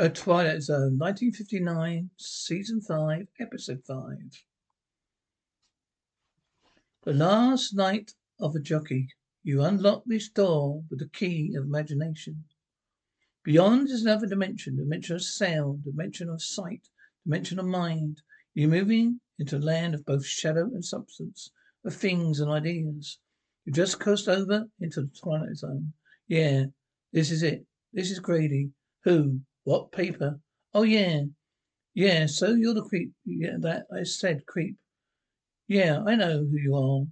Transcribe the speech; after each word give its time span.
A 0.00 0.08
Twilight 0.08 0.62
Zone, 0.62 0.96
1959, 0.96 2.10
Season 2.18 2.80
5, 2.80 3.26
Episode 3.40 3.82
5. 3.84 4.06
The 7.02 7.12
last 7.12 7.74
night 7.74 8.12
of 8.38 8.54
a 8.54 8.60
jockey, 8.60 9.08
you 9.42 9.60
unlock 9.60 10.04
this 10.06 10.28
door 10.28 10.84
with 10.88 11.00
the 11.00 11.08
key 11.08 11.52
of 11.56 11.64
imagination. 11.64 12.44
Beyond 13.42 13.88
is 13.88 14.02
another 14.02 14.28
dimension, 14.28 14.76
dimension 14.76 15.16
of 15.16 15.24
sound, 15.24 15.82
dimension 15.82 16.28
of 16.28 16.40
sight, 16.40 16.86
dimension 17.24 17.58
of 17.58 17.66
mind. 17.66 18.22
You're 18.54 18.70
moving 18.70 19.18
into 19.40 19.56
a 19.56 19.58
land 19.58 19.96
of 19.96 20.06
both 20.06 20.24
shadow 20.24 20.66
and 20.66 20.84
substance, 20.84 21.50
of 21.84 21.92
things 21.92 22.38
and 22.38 22.52
ideas. 22.52 23.18
You 23.64 23.72
just 23.72 23.98
crossed 23.98 24.28
over 24.28 24.66
into 24.80 25.00
the 25.00 25.10
Twilight 25.20 25.56
Zone. 25.56 25.92
Yeah, 26.28 26.66
this 27.12 27.32
is 27.32 27.42
it. 27.42 27.66
This 27.92 28.12
is 28.12 28.20
Grady. 28.20 28.70
Who? 29.02 29.40
What 29.64 29.92
paper? 29.92 30.40
Oh 30.74 30.82
yeah. 30.82 31.22
Yeah, 31.94 32.26
so 32.26 32.54
you're 32.54 32.74
the 32.74 32.82
creep. 32.82 33.12
Yeah, 33.24 33.56
that 33.60 33.86
I 33.92 34.04
said 34.04 34.46
creep. 34.46 34.76
Yeah, 35.66 36.02
I 36.06 36.14
know 36.14 36.38
who 36.38 36.56
you 36.56 36.74
are. 36.76 37.06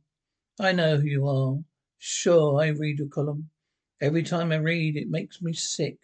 I 0.65 0.73
know 0.73 0.97
who 0.97 1.07
you 1.07 1.27
are. 1.29 1.59
Sure, 1.99 2.61
I 2.61 2.69
read 2.69 2.99
your 2.99 3.09
column. 3.09 3.51
Every 4.01 4.23
time 4.23 4.53
I 4.53 4.57
read, 4.57 4.97
it 4.97 5.11
makes 5.11 5.43
me 5.43 5.53
sick. 5.53 5.99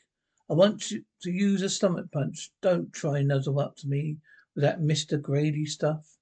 I 0.51 0.55
want 0.55 0.91
you 0.91 1.05
to 1.23 1.31
use 1.31 1.63
a 1.63 1.69
stomach 1.69 2.11
punch. 2.13 2.51
Don't 2.61 2.93
try 2.93 3.19
and 3.19 3.29
nuzzle 3.29 3.61
up 3.61 3.77
to 3.77 3.89
me 3.89 4.19
with 4.55 4.65
that 4.65 4.81
Mr. 4.81 5.21
Grady 5.21 5.65
stuff. 5.65 6.19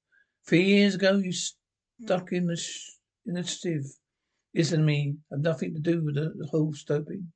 Three 0.46 0.64
years 0.64 0.94
ago, 0.94 1.16
you 1.16 1.32
stuck 1.32 2.32
in 2.32 2.46
the 2.46 2.56
sh- 2.56 2.98
in 3.26 3.34
the 3.34 3.44
sieve. 3.44 3.86
Listen 4.54 4.84
me. 4.84 5.16
I've 5.32 5.40
nothing 5.40 5.74
to 5.74 5.80
do 5.80 6.04
with 6.04 6.16
the, 6.16 6.32
the 6.36 6.46
whole 6.46 6.72
stoping. 6.72 7.32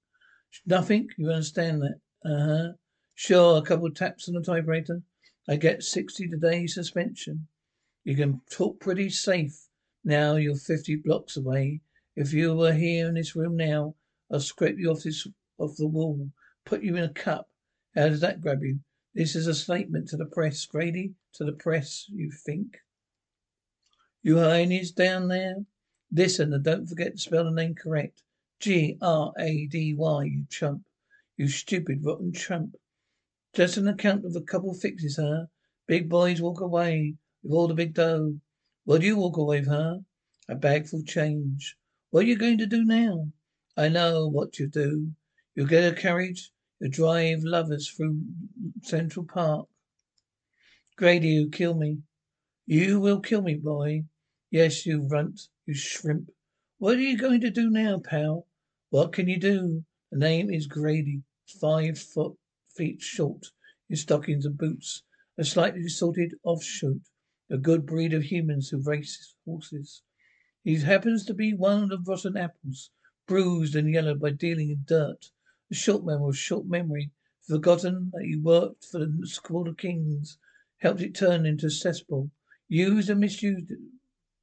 Nothing. 0.66 1.08
You 1.16 1.30
understand 1.30 1.82
that? 1.82 2.00
Uh 2.24 2.46
huh. 2.46 2.68
Sure, 3.14 3.58
a 3.58 3.62
couple 3.62 3.86
of 3.86 3.94
taps 3.94 4.28
on 4.28 4.34
the 4.34 4.42
typewriter. 4.42 5.02
I 5.48 5.56
get 5.56 5.82
sixty 5.82 6.26
today 6.26 6.66
suspension. 6.66 7.46
You 8.04 8.16
can 8.16 8.40
talk 8.50 8.80
pretty 8.80 9.10
safe 9.10 9.68
now. 10.04 10.36
You're 10.36 10.56
fifty 10.56 10.96
blocks 10.96 11.36
away. 11.36 11.80
If 12.16 12.32
you 12.32 12.54
were 12.54 12.72
here 12.72 13.08
in 13.08 13.14
this 13.14 13.36
room 13.36 13.56
now, 13.56 13.94
I'll 14.32 14.40
scrape 14.40 14.78
you 14.78 14.90
off 14.90 15.02
this 15.02 15.26
off 15.58 15.76
the 15.76 15.86
wall, 15.86 16.30
put 16.64 16.82
you 16.82 16.96
in 16.96 17.04
a 17.04 17.08
cup. 17.08 17.48
How 17.94 18.08
does 18.08 18.20
that 18.20 18.40
grab 18.40 18.62
you? 18.62 18.80
This 19.14 19.36
is 19.36 19.46
a 19.46 19.54
statement 19.54 20.08
to 20.08 20.16
the 20.16 20.26
press, 20.26 20.64
Grady. 20.66 21.14
To 21.34 21.44
the 21.44 21.52
press, 21.52 22.06
you 22.08 22.30
think? 22.30 22.78
You 24.22 24.36
Heinies 24.36 24.94
down 24.94 25.28
there? 25.28 25.56
Listen 26.12 26.52
and 26.52 26.64
don't 26.64 26.86
forget 26.86 27.12
to 27.12 27.18
spell 27.18 27.44
the 27.44 27.50
name 27.50 27.74
correct. 27.74 28.22
G 28.60 28.96
R 29.02 29.32
A 29.38 29.66
D 29.66 29.94
Y, 29.94 30.24
you 30.24 30.44
chump. 30.48 30.82
You 31.36 31.48
stupid 31.48 32.04
rotten 32.04 32.32
chump. 32.32 32.76
Just 33.54 33.76
an 33.76 33.88
account 33.88 34.24
of 34.24 34.36
a 34.36 34.40
couple 34.40 34.72
fixes, 34.72 35.16
huh? 35.20 35.46
Big 35.86 36.08
boys 36.08 36.40
walk 36.40 36.60
away 36.60 37.16
with 37.42 37.52
all 37.52 37.66
the 37.66 37.74
big 37.74 37.94
dough. 37.94 38.40
What 38.84 39.00
do 39.00 39.06
you 39.06 39.16
walk 39.16 39.36
away 39.36 39.60
with, 39.60 39.68
huh? 39.68 39.98
A 40.48 40.54
bag 40.54 40.86
full 40.86 41.02
change. 41.02 41.76
What 42.10 42.24
are 42.24 42.28
you 42.28 42.36
going 42.36 42.58
to 42.58 42.66
do 42.66 42.84
now? 42.84 43.32
I 43.76 43.88
know 43.88 44.28
what 44.28 44.58
you 44.60 44.68
do. 44.68 45.12
You'll 45.54 45.66
get 45.66 45.92
a 45.92 45.96
carriage. 45.96 46.52
You'll 46.80 46.90
drive 46.90 47.42
lovers 47.42 47.90
through 47.90 48.20
Central 48.82 49.26
Park. 49.26 49.66
Grady, 50.96 51.28
you 51.28 51.50
kill 51.50 51.74
me. 51.74 51.98
You 52.66 53.00
will 53.00 53.20
kill 53.20 53.42
me, 53.42 53.56
boy. 53.56 54.04
Yes, 54.50 54.86
you 54.86 55.08
runt. 55.08 55.48
You 55.66 55.74
shrimp. 55.74 56.30
What 56.78 56.96
are 56.96 57.00
you 57.00 57.18
going 57.18 57.40
to 57.40 57.50
do 57.50 57.70
now, 57.70 57.98
pal? 57.98 58.46
What 58.90 59.12
can 59.12 59.28
you 59.28 59.40
do? 59.40 59.84
The 60.14 60.20
name 60.20 60.48
is 60.48 60.68
Grady. 60.68 61.24
Five 61.60 61.98
foot 61.98 62.38
feet 62.68 63.02
short, 63.02 63.46
in 63.88 63.96
stockings 63.96 64.46
and 64.46 64.56
boots. 64.56 65.02
A 65.36 65.44
slightly 65.44 65.82
distorted 65.82 66.34
offshoot. 66.44 67.02
A 67.50 67.58
good 67.58 67.84
breed 67.84 68.14
of 68.14 68.22
humans 68.22 68.68
who 68.68 68.80
race 68.80 69.34
horses. 69.44 70.02
He 70.62 70.76
happens 70.76 71.24
to 71.24 71.34
be 71.34 71.52
one 71.52 71.82
of 71.82 71.88
the 71.88 71.98
rotten 72.12 72.36
apples, 72.36 72.92
bruised 73.26 73.74
and 73.74 73.92
yellowed 73.92 74.20
by 74.20 74.30
dealing 74.30 74.70
in 74.70 74.84
dirt. 74.86 75.32
A 75.72 75.74
short 75.74 76.04
memory 76.04 76.28
of 76.28 76.38
short 76.38 76.66
memory, 76.66 77.10
forgotten 77.42 78.10
that 78.12 78.24
he 78.24 78.36
worked 78.36 78.84
for 78.84 79.04
the 79.04 79.26
School 79.26 79.66
of 79.66 79.78
Kings, 79.78 80.38
helped 80.76 81.00
it 81.00 81.16
turn 81.16 81.44
into 81.44 81.66
a 81.66 81.70
cesspool, 81.70 82.30
used 82.68 83.10
and 83.10 83.18
misused 83.18 83.72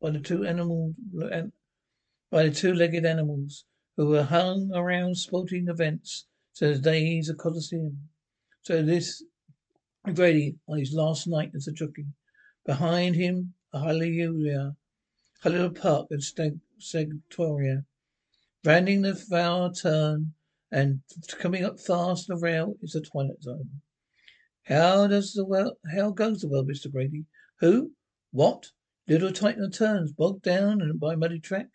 by 0.01 0.09
the 0.09 0.19
two 0.19 0.43
animal 0.43 0.95
by 2.29 2.43
the 2.43 2.51
two-legged 2.51 3.05
animals 3.05 3.63
who 3.97 4.07
were 4.07 4.23
hung 4.23 4.71
around 4.73 5.15
sporting 5.17 5.67
events 5.67 6.25
so 6.53 6.73
the 6.73 6.79
days 6.79 7.29
of 7.29 7.37
Colosseum. 7.37 7.97
So 8.61 8.83
this 8.83 9.23
Grady 10.13 10.57
on 10.67 10.79
his 10.79 10.93
last 10.93 11.27
night 11.27 11.51
as 11.55 11.67
a 11.67 11.71
jockey. 11.71 12.05
Behind 12.65 13.15
him 13.15 13.53
a 13.73 13.79
Hialeah, 13.79 14.75
Hialeah 15.43 15.79
park 15.79 16.07
and 16.09 16.23
Santa 16.23 16.59
Anita. 17.37 17.83
Rounding 18.65 19.01
the 19.01 19.15
far 19.15 19.71
turn 19.73 20.33
and 20.71 21.01
coming 21.39 21.65
up 21.65 21.79
fast 21.79 22.27
the 22.27 22.37
rail 22.37 22.75
is 22.81 22.93
the 22.93 23.01
twilight 23.01 23.41
zone. 23.41 23.69
How 24.63 25.07
does 25.07 25.33
the 25.33 25.45
well 25.45 25.77
how 25.93 26.11
goes 26.11 26.41
the 26.41 26.47
well, 26.47 26.63
Mr. 26.63 26.91
Grady? 26.91 27.25
Who? 27.59 27.91
What? 28.31 28.71
Little 29.07 29.31
the 29.31 29.69
turns, 29.69 30.11
bogged 30.11 30.43
down 30.43 30.81
and 30.81 30.99
by 30.99 31.15
muddy 31.15 31.39
track? 31.39 31.67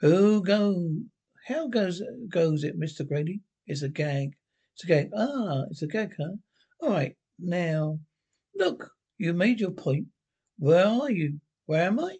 Who 0.00 0.42
go 0.42 0.98
how 1.46 1.68
goes 1.68 2.02
goes 2.28 2.64
it, 2.64 2.78
Mr. 2.78 3.06
Grady? 3.06 3.40
It's 3.66 3.82
a 3.82 3.88
gag. 3.88 4.36
It's 4.74 4.84
a 4.84 4.86
gag. 4.88 5.10
Ah, 5.16 5.62
it's 5.70 5.82
a 5.82 5.86
gag, 5.86 6.12
huh? 6.18 6.34
All 6.80 6.90
right. 6.90 7.16
Now, 7.38 8.00
look, 8.56 8.90
you 9.16 9.32
made 9.32 9.60
your 9.60 9.70
point. 9.70 10.06
Where 10.58 10.86
are 10.86 11.10
you? 11.10 11.40
Where 11.66 11.84
am 11.84 12.00
I? 12.00 12.18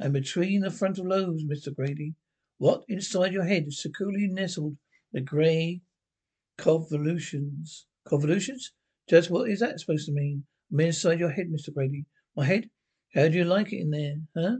I'm 0.00 0.12
between 0.12 0.60
the 0.60 0.70
frontal 0.70 1.08
lobes, 1.08 1.44
Mr. 1.44 1.74
Grady. 1.74 2.14
What? 2.58 2.84
Inside 2.88 3.32
your 3.32 3.44
head, 3.44 3.64
is 3.66 3.82
securely 3.82 4.28
nestled, 4.28 4.76
the 5.12 5.20
grey 5.20 5.80
convolutions. 6.56 7.86
Convolutions? 8.06 8.72
Just 9.08 9.30
what 9.30 9.50
is 9.50 9.60
that 9.60 9.80
supposed 9.80 10.06
to 10.06 10.12
mean? 10.12 10.44
I'm 10.70 10.80
inside 10.80 11.18
your 11.18 11.30
head, 11.30 11.48
Mr. 11.50 11.74
Grady. 11.74 12.04
My 12.36 12.44
head? 12.44 12.70
How 13.14 13.26
do 13.26 13.38
you 13.38 13.44
like 13.44 13.72
it 13.72 13.80
in 13.80 13.90
there, 13.90 14.16
huh? 14.36 14.56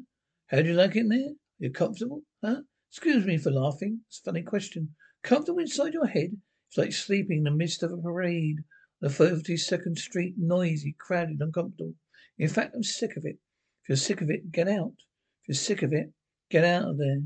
How 0.47 0.62
do 0.62 0.69
you 0.71 0.75
like 0.75 0.97
it 0.97 1.00
in 1.00 1.09
there? 1.09 1.35
You 1.59 1.71
comfortable, 1.71 2.23
huh? 2.43 2.62
Excuse 2.90 3.26
me 3.26 3.37
for 3.37 3.50
laughing. 3.50 4.00
It's 4.08 4.20
a 4.20 4.23
funny 4.23 4.43
question. 4.43 4.94
Comfortable 5.23 5.61
inside 5.61 5.93
your 5.93 6.06
head? 6.06 6.40
It's 6.69 6.79
like 6.79 6.93
sleeping 6.93 7.38
in 7.38 7.44
the 7.44 7.50
midst 7.50 7.82
of 7.82 7.93
a 7.93 7.99
parade. 7.99 8.64
The 9.00 9.08
32nd 9.08 9.99
Street, 9.99 10.35
noisy, 10.38 10.96
crowded, 10.99 11.40
uncomfortable. 11.40 11.94
In 12.38 12.49
fact, 12.49 12.75
I'm 12.75 12.82
sick 12.82 13.17
of 13.17 13.25
it. 13.25 13.38
If 13.82 13.88
you're 13.90 13.96
sick 13.96 14.20
of 14.20 14.31
it, 14.31 14.50
get 14.50 14.69
out. 14.69 14.94
If 15.43 15.49
you're 15.49 15.55
sick 15.55 15.82
of 15.82 15.93
it, 15.93 16.12
get 16.50 16.64
out 16.64 16.88
of 16.88 16.99
there. 16.99 17.23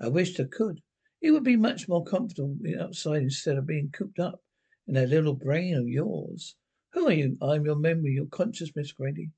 I 0.00 0.08
wished 0.08 0.38
I 0.38 0.44
could. 0.44 0.82
It 1.20 1.30
would 1.32 1.42
be 1.42 1.56
much 1.56 1.88
more 1.88 2.04
comfortable 2.04 2.56
outside 2.78 3.22
instead 3.22 3.56
of 3.56 3.66
being 3.66 3.90
cooped 3.90 4.20
up 4.20 4.42
in 4.86 4.94
that 4.94 5.08
little 5.08 5.34
brain 5.34 5.74
of 5.74 5.88
yours. 5.88 6.54
Who 6.92 7.08
are 7.08 7.12
you? 7.12 7.36
I'm 7.42 7.64
your 7.64 7.76
memory, 7.76 8.12
your 8.12 8.26
conscious, 8.26 8.76
Miss 8.76 8.92
Grady. 8.92 9.30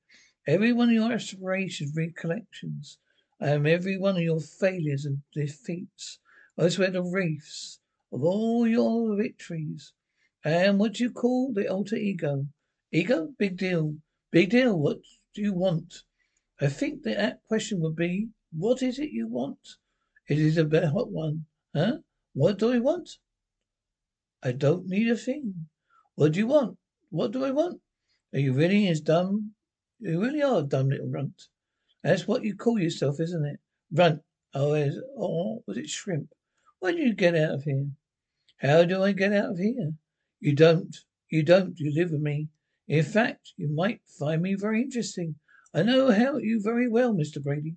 Every 0.46 0.72
one 0.72 0.88
of 0.88 0.94
your 0.94 1.12
aspirations, 1.12 1.94
recollections. 1.96 2.98
I 3.42 3.50
am 3.50 3.66
every 3.66 3.96
one 3.96 4.16
of 4.16 4.22
your 4.22 4.40
failures 4.40 5.06
and 5.06 5.22
defeats. 5.32 6.18
I 6.58 6.68
swear 6.68 6.90
the 6.90 7.02
reefs 7.02 7.80
of 8.12 8.22
all 8.22 8.66
your 8.66 9.16
victories. 9.16 9.94
And 10.44 10.78
what 10.78 11.00
you 11.00 11.10
call 11.10 11.52
the 11.54 11.66
alter 11.66 11.96
ego? 11.96 12.46
Ego? 12.92 13.32
Big 13.38 13.56
deal. 13.56 13.96
Big 14.30 14.50
deal. 14.50 14.78
What 14.78 14.98
do 15.34 15.40
you 15.40 15.54
want? 15.54 16.02
I 16.60 16.66
think 16.66 17.02
the 17.02 17.38
question 17.48 17.80
would 17.80 17.96
be, 17.96 18.28
what 18.52 18.82
is 18.82 18.98
it 18.98 19.10
you 19.10 19.26
want? 19.26 19.76
It 20.28 20.38
is 20.38 20.58
a 20.58 20.64
very 20.64 20.88
hot 20.88 21.10
one. 21.10 21.46
Huh? 21.74 21.98
What 22.34 22.58
do 22.58 22.72
I 22.72 22.78
want? 22.78 23.08
I 24.42 24.52
don't 24.52 24.86
need 24.86 25.08
a 25.08 25.16
thing. 25.16 25.68
What 26.14 26.32
do 26.32 26.40
you 26.40 26.46
want? 26.46 26.76
What 27.08 27.32
do 27.32 27.44
I 27.44 27.52
want? 27.52 27.80
Are 28.34 28.38
you 28.38 28.52
really 28.52 28.86
as 28.88 29.00
dumb? 29.00 29.52
You 29.98 30.20
really 30.20 30.42
are 30.42 30.58
a 30.58 30.62
dumb 30.62 30.90
little 30.90 31.08
runt. 31.08 31.48
That's 32.02 32.26
what 32.26 32.44
you 32.44 32.56
call 32.56 32.78
yourself, 32.78 33.20
isn't 33.20 33.44
it? 33.44 33.60
Runt. 33.92 34.22
Oh, 34.54 34.72
is, 34.74 35.00
oh, 35.18 35.62
was 35.66 35.76
it 35.76 35.88
shrimp? 35.88 36.30
When 36.78 36.96
do 36.96 37.02
you 37.02 37.14
get 37.14 37.34
out 37.34 37.54
of 37.54 37.64
here? 37.64 37.90
How 38.58 38.84
do 38.84 39.02
I 39.02 39.12
get 39.12 39.32
out 39.32 39.50
of 39.50 39.58
here? 39.58 39.92
You 40.40 40.54
don't. 40.54 40.96
You 41.30 41.42
don't. 41.42 41.78
You 41.78 41.92
live 41.94 42.10
with 42.10 42.22
me. 42.22 42.48
In 42.88 43.04
fact, 43.04 43.52
you 43.56 43.68
might 43.68 44.00
find 44.18 44.42
me 44.42 44.54
very 44.54 44.82
interesting. 44.82 45.36
I 45.74 45.82
know 45.82 46.10
how 46.10 46.38
you 46.38 46.60
very 46.62 46.88
well, 46.88 47.14
Mr. 47.14 47.42
Grady. 47.42 47.76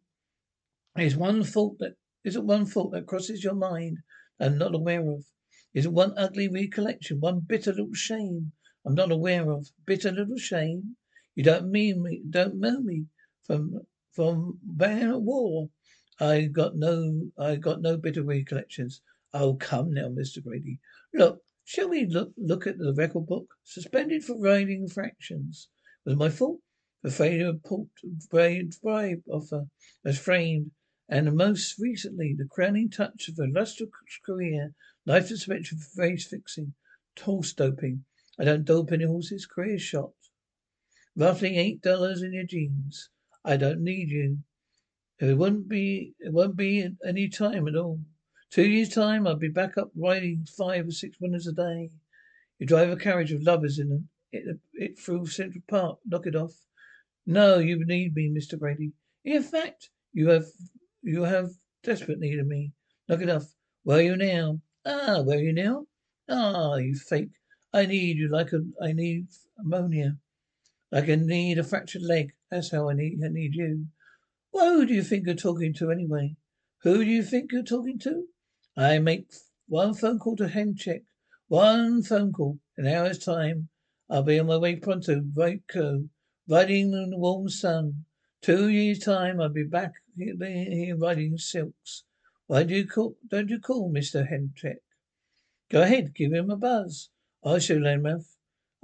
There's 0.95 1.15
one 1.15 1.43
fault 1.43 1.77
that 1.79 1.95
isn't 2.23 2.47
one 2.47 2.65
fault 2.65 2.93
that 2.93 3.07
crosses 3.07 3.43
your 3.43 3.55
mind 3.55 3.99
I'm 4.39 4.57
not 4.57 4.73
aware 4.73 5.07
of. 5.09 5.25
Isn't 5.73 5.93
one 5.93 6.17
ugly 6.17 6.47
recollection, 6.47 7.19
one 7.19 7.41
bitter 7.41 7.71
little 7.71 7.93
shame 7.93 8.53
I'm 8.85 8.95
not 8.95 9.11
aware 9.11 9.51
of. 9.51 9.69
Bitter 9.85 10.11
little 10.11 10.37
shame? 10.37 10.95
You 11.35 11.43
don't 11.43 11.71
mean 11.71 12.01
me 12.01 12.23
don't 12.29 12.59
know 12.59 12.79
me 12.79 13.07
from 13.43 13.85
from 14.13 14.59
ban 14.63 15.09
at 15.09 15.21
war. 15.21 15.69
I 16.19 16.43
got 16.43 16.75
no 16.75 17.31
I 17.37 17.55
got 17.55 17.81
no 17.81 17.97
bitter 17.97 18.23
recollections. 18.23 19.01
Oh 19.33 19.55
come 19.55 19.91
now, 19.91 20.09
Mr. 20.09 20.43
Grady. 20.43 20.79
Look, 21.13 21.41
shall 21.65 21.89
we 21.89 22.05
look 22.05 22.31
look 22.37 22.67
at 22.67 22.77
the 22.77 22.93
record 22.93 23.25
book? 23.25 23.55
Suspended 23.63 24.23
for 24.23 24.39
riding 24.39 24.83
infractions. 24.83 25.69
Was 26.05 26.15
my 26.15 26.29
fault? 26.29 26.59
The 27.01 27.11
failure 27.11 27.49
of 27.49 27.63
port 27.63 27.89
bribe 28.29 29.23
offer 29.27 29.67
as 30.05 30.19
framed 30.19 30.71
and 31.09 31.35
most 31.35 31.77
recently 31.79 32.33
the 32.33 32.45
crowning 32.45 32.89
touch 32.89 33.27
of 33.27 33.37
a 33.37 33.43
illustrious 33.43 33.91
career, 34.25 34.73
life 35.05 35.27
suspension 35.27 35.77
for 35.77 36.01
race 36.01 36.25
fixing, 36.25 36.73
horse 37.19 37.51
doping. 37.53 38.05
I 38.39 38.45
don't 38.45 38.63
dope 38.63 38.91
any 38.91 39.05
horses, 39.05 39.45
career 39.45 39.77
shot. 39.77 40.13
Roughly 41.15 41.57
eight 41.57 41.81
dollars 41.81 42.21
in 42.21 42.33
your 42.33 42.45
jeans. 42.45 43.09
I 43.45 43.57
don't 43.57 43.83
need 43.83 44.09
you. 44.09 44.39
It 45.19 45.37
wouldn't 45.37 45.67
be 45.67 46.15
it 46.19 46.31
won't 46.31 46.55
be 46.55 46.87
any 47.05 47.29
time 47.29 47.67
at 47.67 47.75
all. 47.75 47.99
Two 48.49 48.69
years 48.69 48.89
time 48.89 49.27
I'll 49.27 49.35
be 49.35 49.49
back 49.49 49.77
up 49.77 49.91
riding 49.95 50.45
five 50.57 50.87
or 50.87 50.91
six 50.91 51.19
winners 51.19 51.47
a 51.47 51.53
day. 51.53 51.91
You 52.59 52.67
drive 52.67 52.89
a 52.89 52.95
carriage 52.95 53.31
with 53.31 53.45
lovers 53.45 53.79
in 53.79 54.07
it, 54.31 54.47
it, 54.47 54.59
it 54.73 54.99
through 54.99 55.27
Central 55.27 55.63
Park. 55.67 55.99
Knock 56.05 56.27
it 56.27 56.35
off. 56.35 56.53
No, 57.25 57.59
you 57.59 57.85
need 57.85 58.15
me, 58.15 58.29
Mr. 58.29 58.57
Grady. 58.57 58.93
In 59.23 59.43
fact, 59.43 59.89
you 60.13 60.29
have 60.29 60.45
you 61.01 61.23
have 61.23 61.51
desperate 61.83 62.19
need 62.19 62.39
of 62.39 62.47
me. 62.47 62.71
Knock 63.09 63.21
it 63.21 63.29
off. 63.29 63.53
Where 63.83 63.99
are 63.99 64.01
you 64.01 64.15
now? 64.15 64.61
Ah, 64.85 65.21
where 65.21 65.37
are 65.37 65.41
you 65.41 65.53
now? 65.53 65.87
Ah, 66.29 66.75
you 66.75 66.95
fake. 66.95 67.31
I 67.73 67.85
need 67.85 68.17
you 68.17 68.29
like 68.29 68.53
a 68.53 68.61
I 68.81 68.93
need 68.93 69.27
ammonia. 69.57 70.17
I 70.93 71.01
need 71.01 71.57
a 71.57 71.63
fractured 71.63 72.03
leg. 72.03 72.33
That's 72.51 72.71
how 72.71 72.89
I 72.89 72.93
need 72.93 73.19
I 73.25 73.29
need 73.29 73.55
you. 73.55 73.87
Well, 74.51 74.75
who 74.75 74.85
do 74.85 74.93
you 74.93 75.03
think 75.03 75.25
you're 75.25 75.35
talking 75.35 75.73
to 75.75 75.89
anyway? 75.89 76.35
Who 76.83 77.03
do 77.03 77.09
you 77.09 77.23
think 77.23 77.51
you're 77.51 77.63
talking 77.63 77.97
to? 77.99 78.25
I 78.77 78.99
make 78.99 79.31
one 79.67 79.95
phone 79.95 80.19
call 80.19 80.35
to 80.35 80.47
Henchek. 80.47 81.03
One 81.47 82.03
phone 82.03 82.31
call. 82.31 82.59
An 82.77 82.85
hour's 82.85 83.17
time. 83.17 83.69
I'll 84.09 84.21
be 84.21 84.39
on 84.39 84.47
my 84.47 84.57
way 84.57 84.75
pronto. 84.75 85.23
Right, 85.33 85.63
co 85.67 86.09
riding 86.47 86.93
in 86.93 87.09
the 87.09 87.17
warm 87.17 87.49
sun. 87.49 88.05
Two 88.41 88.67
years' 88.67 88.99
time, 88.99 89.39
I'll 89.39 89.49
be 89.49 89.63
back 89.63 89.93
here 90.17 90.97
riding 90.97 91.37
silks. 91.37 92.03
Why 92.45 92.63
do 92.63 92.75
you 92.75 92.85
call? 92.85 93.15
Don't 93.27 93.49
you 93.49 93.59
call 93.59 93.89
Mister 93.89 94.25
Hentrick? 94.25 94.81
Go 95.71 95.81
ahead, 95.81 96.13
give 96.13 96.33
him 96.33 96.51
a 96.51 96.57
buzz. 96.57 97.09
I'll 97.43 97.59
show 97.59 97.77
Landmouth. 97.77 98.32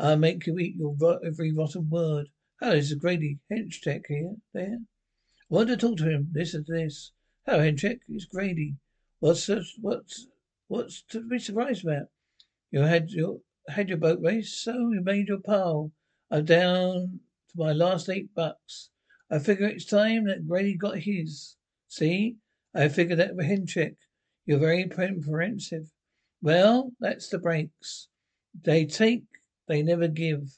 I'll 0.02 0.16
make 0.16 0.48
you 0.48 0.58
eat 0.58 0.78
your 0.78 0.96
rot, 0.96 1.20
every 1.26 1.52
rotten 1.52 1.90
word. 1.90 2.28
Hello, 2.62 2.74
this 2.74 2.90
is 2.90 2.96
Grady 2.96 3.40
Hentrick 3.52 4.04
here. 4.08 4.36
There. 4.54 4.78
I 4.80 5.54
want 5.54 5.68
to 5.68 5.76
talk 5.76 5.98
to 5.98 6.10
him. 6.10 6.32
Listen 6.34 6.64
to 6.66 6.72
this. 6.72 7.12
Hello, 7.46 7.60
Hentrick. 7.60 8.00
It's 8.08 8.24
Grady. 8.24 8.76
What's 9.20 9.50
what's 9.82 10.28
what's 10.70 11.02
to 11.10 11.28
be 11.28 11.38
surprised 11.38 11.84
about? 11.84 12.08
You 12.72 12.82
had 12.82 13.10
your 13.10 13.42
had 13.68 13.90
your 13.90 13.98
boat 13.98 14.20
race, 14.22 14.54
so 14.54 14.72
you 14.72 15.02
made 15.04 15.28
your 15.28 15.40
pile. 15.40 15.92
I'm 16.32 16.46
down 16.46 17.20
to 17.50 17.58
my 17.58 17.74
last 17.74 18.10
eight 18.10 18.34
bucks. 18.34 18.92
I 19.30 19.40
figure 19.40 19.68
it's 19.68 19.86
time 19.86 20.28
that 20.28 20.48
Grady 20.48 20.76
got 20.76 21.00
his. 21.00 21.58
See? 21.90 22.38
I 22.74 22.88
figure 22.88 23.18
that 23.18 23.36
with 23.36 23.48
Hentrick. 23.48 23.98
You're 24.46 24.60
very 24.60 24.88
comprehensive. 24.88 25.92
Well, 26.42 26.94
that's 27.02 27.28
the 27.28 27.40
breaks. 27.40 28.08
They 28.64 28.86
take, 28.86 29.24
they 29.70 29.84
never 29.84 30.10
give. 30.10 30.58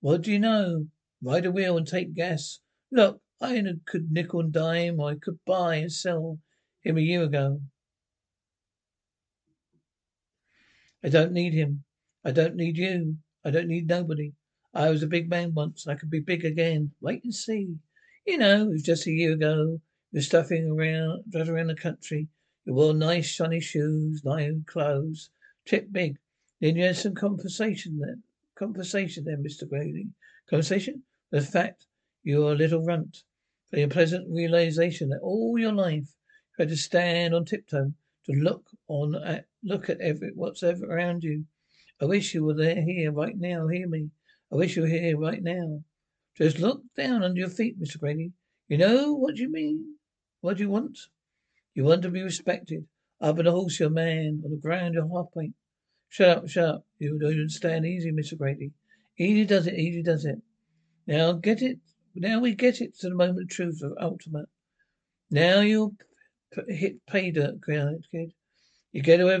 What 0.00 0.22
do 0.22 0.32
you 0.32 0.38
know? 0.38 0.86
Ride 1.20 1.44
a 1.44 1.50
wheel 1.50 1.76
and 1.76 1.86
take 1.86 2.14
gas. 2.14 2.60
Look, 2.90 3.20
I 3.40 3.62
could 3.84 4.12
nickel 4.12 4.40
and 4.40 4.52
dime, 4.52 5.00
I 5.00 5.16
could 5.16 5.40
buy 5.44 5.74
and 5.76 5.92
sell 5.92 6.38
him 6.80 6.96
a 6.96 7.02
year 7.02 7.24
ago. 7.24 7.60
I 11.02 11.08
don't 11.08 11.32
need 11.32 11.52
him. 11.52 11.84
I 12.24 12.30
don't 12.30 12.54
need 12.54 12.78
you. 12.78 13.16
I 13.44 13.50
don't 13.50 13.68
need 13.68 13.88
nobody. 13.88 14.32
I 14.72 14.88
was 14.88 15.02
a 15.02 15.08
big 15.08 15.28
man 15.28 15.52
once. 15.52 15.86
I 15.86 15.96
could 15.96 16.10
be 16.10 16.20
big 16.20 16.44
again. 16.44 16.92
Wait 17.00 17.24
and 17.24 17.34
see. 17.34 17.76
You 18.24 18.38
know, 18.38 18.62
it 18.62 18.70
was 18.70 18.82
just 18.82 19.06
a 19.06 19.10
year 19.10 19.32
ago. 19.32 19.80
You 20.12 20.18
were 20.18 20.22
stuffing 20.22 20.70
around, 20.70 21.24
driving 21.28 21.54
around 21.54 21.66
the 21.66 21.74
country. 21.74 22.28
You 22.64 22.74
wore 22.74 22.94
nice 22.94 23.26
shiny 23.26 23.60
shoes, 23.60 24.24
nice 24.24 24.52
clothes, 24.66 25.30
trip 25.66 25.92
big. 25.92 26.18
Then 26.60 26.76
you 26.76 26.84
had 26.84 26.96
some 26.96 27.14
conversation 27.14 27.98
then. 27.98 28.22
Conversation 28.56 29.24
then, 29.24 29.42
Mr. 29.42 29.68
Grady. 29.68 30.08
Conversation? 30.48 31.02
The 31.30 31.40
fact 31.40 31.86
you're 32.22 32.52
a 32.52 32.56
little 32.56 32.84
runt. 32.84 33.24
For 33.70 33.78
your 33.78 33.88
pleasant 33.88 34.30
realization 34.30 35.08
that 35.08 35.20
all 35.20 35.58
your 35.58 35.72
life 35.72 36.14
you 36.56 36.62
had 36.62 36.68
to 36.68 36.76
stand 36.76 37.34
on 37.34 37.44
tiptoe 37.44 37.92
to 38.26 38.32
look 38.32 38.70
on 38.86 39.16
at 39.16 39.46
look 39.64 39.90
at 39.90 40.00
every 40.00 40.30
what's 40.34 40.62
ever 40.62 40.86
around 40.86 41.24
you. 41.24 41.46
I 42.00 42.04
wish 42.04 42.34
you 42.34 42.44
were 42.44 42.54
there 42.54 42.82
here 42.82 43.10
right 43.10 43.36
now. 43.36 43.66
Hear 43.66 43.88
me. 43.88 44.10
I 44.52 44.56
wish 44.56 44.76
you 44.76 44.82
were 44.82 44.88
here 44.88 45.18
right 45.18 45.42
now. 45.42 45.82
Just 46.36 46.58
look 46.58 46.82
down 46.96 47.22
under 47.24 47.40
your 47.40 47.48
feet, 47.48 47.80
Mr. 47.80 47.98
Grady. 47.98 48.32
You 48.68 48.78
know 48.78 49.14
what 49.14 49.36
you 49.36 49.50
mean? 49.50 49.96
What 50.40 50.56
do 50.58 50.62
you 50.62 50.70
want? 50.70 50.98
You 51.74 51.84
want 51.84 52.02
to 52.02 52.10
be 52.10 52.22
respected. 52.22 52.86
Up 53.20 53.38
on 53.38 53.44
the 53.44 53.50
horse, 53.50 53.80
you're 53.80 53.88
a 53.88 53.92
man. 53.92 54.42
On 54.44 54.50
the 54.50 54.56
ground, 54.56 54.94
you're 54.94 55.08
half 55.08 55.32
pint. 55.34 55.54
Shut 56.14 56.28
up, 56.28 56.48
shut 56.48 56.68
up. 56.68 56.86
You 57.00 57.18
don't 57.18 57.48
stand 57.48 57.84
easy, 57.84 58.12
Mr. 58.12 58.38
Grady. 58.38 58.70
Easy 59.18 59.44
does 59.44 59.66
it, 59.66 59.74
easy 59.74 60.00
does 60.00 60.24
it. 60.24 60.38
Now 61.08 61.32
get 61.32 61.60
it. 61.60 61.80
Now 62.14 62.38
we 62.38 62.54
get 62.54 62.80
it 62.80 62.96
to 63.00 63.08
the 63.08 63.16
moment 63.16 63.42
of 63.42 63.48
truth 63.48 63.82
of 63.82 63.94
ultimate. 64.00 64.46
Now 65.32 65.58
you'll 65.58 65.96
p- 66.52 66.72
hit 66.72 67.04
pay 67.08 67.32
dirt, 67.32 67.56
kid. 67.66 68.32
You 68.92 69.02
get 69.02 69.22
away. 69.22 69.40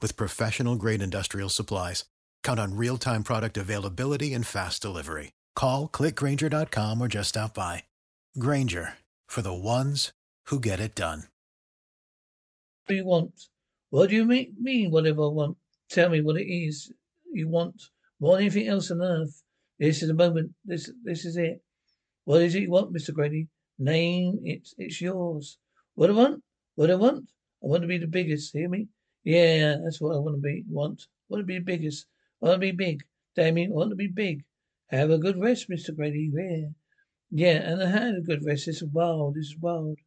with 0.00 0.16
professional 0.16 0.76
grade 0.76 1.02
industrial 1.02 1.48
supplies. 1.48 2.04
Count 2.42 2.58
on 2.58 2.76
real 2.76 2.96
time 2.98 3.22
product 3.22 3.56
availability 3.56 4.34
and 4.34 4.46
fast 4.46 4.82
delivery. 4.82 5.32
Call 5.54 5.88
clickgrainger.com 5.88 7.00
or 7.00 7.08
just 7.08 7.30
stop 7.30 7.54
by. 7.54 7.84
Grainger 8.38 8.94
for 9.28 9.42
the 9.42 9.54
ones 9.54 10.12
who 10.46 10.60
get 10.60 10.80
it 10.80 10.94
done. 10.94 11.24
What 12.86 12.88
do 12.88 12.94
you 12.94 13.04
want? 13.04 13.32
What 13.90 14.10
do 14.10 14.16
you 14.16 14.24
mean, 14.24 14.90
whatever 14.90 15.24
I 15.24 15.28
want? 15.28 15.56
Tell 15.90 16.10
me 16.10 16.20
what 16.20 16.36
it 16.36 16.46
is 16.46 16.92
you 17.32 17.48
want 17.48 17.82
more 18.20 18.36
than 18.36 18.46
anything 18.46 18.68
else 18.68 18.90
on 18.90 19.02
earth. 19.02 19.42
This 19.78 20.02
is 20.02 20.08
the 20.08 20.14
moment. 20.14 20.52
This 20.64 20.90
this 21.04 21.24
is 21.24 21.36
it. 21.36 21.62
What 22.24 22.42
is 22.42 22.54
it 22.54 22.62
you 22.62 22.70
want, 22.70 22.92
Mr. 22.92 23.12
Grady? 23.12 23.48
Name 23.78 24.40
it. 24.44 24.68
It's 24.76 25.00
yours. 25.00 25.58
What 25.94 26.10
I 26.10 26.12
want? 26.12 26.42
What 26.74 26.90
I 26.90 26.94
want? 26.94 27.24
I 27.62 27.66
want 27.66 27.82
to 27.82 27.88
be 27.88 27.98
the 27.98 28.06
biggest. 28.06 28.52
Hear 28.52 28.68
me? 28.68 28.88
Yeah, 29.28 29.76
that's 29.84 30.00
what 30.00 30.16
I 30.16 30.20
want 30.20 30.36
to 30.36 30.40
be. 30.40 30.64
Want? 30.70 31.06
Want 31.28 31.42
to 31.42 31.44
be 31.44 31.58
biggest. 31.58 32.06
Want 32.40 32.54
to 32.54 32.58
be 32.58 32.70
big. 32.70 33.02
Damien, 33.36 33.74
want 33.74 33.90
to 33.90 33.94
be 33.94 34.06
big. 34.06 34.42
Have 34.88 35.10
a 35.10 35.18
good 35.18 35.38
rest, 35.38 35.68
Mr. 35.68 35.94
Grady. 35.94 36.30
Yeah. 36.32 36.68
Yeah, 37.30 37.72
and 37.72 37.82
I 37.82 37.90
had 37.90 38.14
a 38.14 38.22
good 38.22 38.42
rest. 38.42 38.64
This 38.64 38.80
is 38.80 38.88
wild. 38.90 39.34
This 39.34 39.48
is 39.48 39.58
wild. 39.60 39.98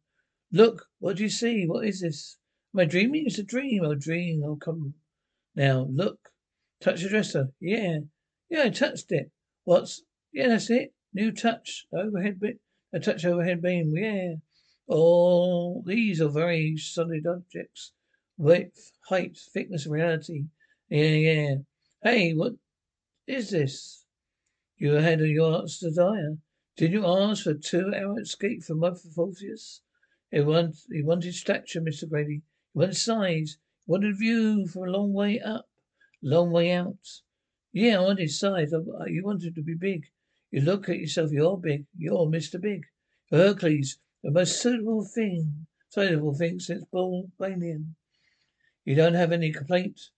Look, 0.50 0.88
what 0.98 1.18
do 1.18 1.22
you 1.22 1.28
see? 1.28 1.68
What 1.68 1.86
is 1.86 2.00
this? 2.00 2.36
Am 2.74 2.80
I 2.80 2.84
dreaming? 2.84 3.22
It's 3.26 3.38
a 3.38 3.44
dream. 3.44 3.84
Oh, 3.84 3.94
dream. 3.94 4.42
Oh, 4.44 4.56
come. 4.56 4.94
Now, 5.54 5.86
look. 5.88 6.30
Touch 6.80 7.02
the 7.02 7.08
dresser. 7.08 7.50
Yeah. 7.60 7.98
Yeah, 8.50 8.64
I 8.64 8.70
touched 8.70 9.12
it. 9.12 9.30
What's. 9.62 10.02
Yeah, 10.32 10.48
that's 10.48 10.68
it. 10.68 10.94
New 11.14 11.30
touch. 11.30 11.86
Overhead 11.96 12.40
bit. 12.40 12.58
A 12.92 12.98
touch 12.98 13.24
overhead 13.24 13.62
beam. 13.62 13.94
Yeah. 13.96 14.34
Oh, 14.88 15.84
these 15.86 16.20
are 16.20 16.28
very 16.28 16.76
solid 16.76 17.24
objects 17.24 17.92
width, 18.42 18.90
height, 19.08 19.38
thickness, 19.54 19.86
reality. 19.86 20.46
Yeah, 20.88 21.04
yeah. 21.04 21.54
Hey, 22.02 22.32
what 22.32 22.54
is 23.28 23.50
this? 23.50 24.04
You 24.76 24.96
ahead 24.96 25.20
of 25.20 25.28
your 25.28 25.62
desire. 25.62 26.38
Did 26.76 26.90
you 26.90 27.06
ask 27.06 27.44
for 27.44 27.54
two 27.54 27.92
hour 27.94 28.20
escape 28.20 28.64
from 28.64 28.80
Morpheus? 28.80 29.82
He 30.32 30.40
wanted, 30.40 30.74
he 30.90 31.02
wanted 31.02 31.34
stature, 31.34 31.80
Mr. 31.80 32.08
Grady. 32.08 32.42
He 32.72 32.78
wanted 32.78 32.96
size. 32.96 33.58
He 33.86 33.92
wanted 33.92 34.18
view 34.18 34.66
from 34.66 34.88
a 34.88 34.90
long 34.90 35.12
way 35.12 35.38
up, 35.38 35.68
long 36.20 36.50
way 36.50 36.72
out. 36.72 37.22
Yeah, 37.72 38.00
I 38.00 38.02
wanted 38.02 38.30
size. 38.30 38.72
You 39.06 39.22
wanted 39.24 39.54
to 39.54 39.62
be 39.62 39.74
big. 39.74 40.06
You 40.50 40.62
look 40.62 40.88
at 40.88 40.98
yourself, 40.98 41.30
you're 41.30 41.56
big. 41.58 41.86
You're 41.96 42.26
Mr. 42.26 42.60
Big. 42.60 42.82
Hercules, 43.30 43.98
the 44.22 44.32
most 44.32 44.60
suitable 44.60 45.04
thing, 45.04 45.66
suitable 45.90 46.34
thing 46.34 46.58
since 46.58 46.84
Paul 46.90 47.30
Bunyan. 47.38 47.94
You 48.84 48.96
don't 48.96 49.14
have 49.14 49.32
any 49.32 49.52
complaints 49.52 50.10